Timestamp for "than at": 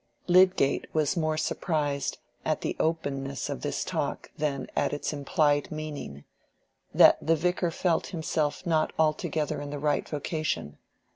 4.35-4.93